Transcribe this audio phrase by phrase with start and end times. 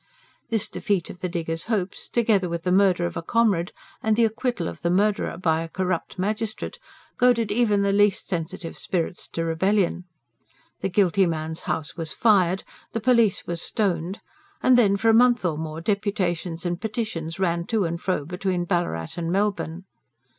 [0.49, 4.25] This defeat of the diggers' hopes, together with the murder of a comrade and the
[4.25, 6.79] acquittal of the murderer by a corrupt magistrate,
[7.17, 10.05] goaded even the least sensitive spirits to rebellion:
[10.79, 14.21] the guilty man's house was fired, the police were stoned,
[14.63, 18.65] and then, for a month or more, deputations and petitions ran to and fro between
[18.65, 19.85] Ballarat and Melbourne.